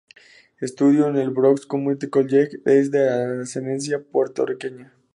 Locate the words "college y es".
2.09-2.89